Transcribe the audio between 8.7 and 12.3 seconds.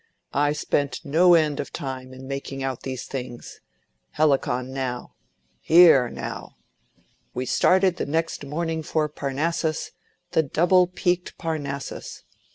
for Parnassus, the double peaked Parnassus.